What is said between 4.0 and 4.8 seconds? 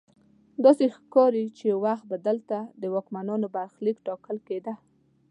ټاکل کیده.